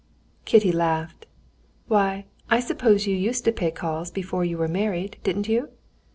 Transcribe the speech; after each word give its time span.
Kitty 0.45 0.71
laughed. 0.71 1.27
"Why, 1.87 2.25
I 2.49 2.59
suppose 2.59 3.05
you 3.05 3.15
used 3.15 3.45
to 3.45 3.51
pay 3.51 3.69
calls 3.69 4.09
before 4.09 4.43
you 4.43 4.57
were 4.57 4.67
married, 4.67 5.17
didn't 5.23 5.47
you?" 5.47 5.69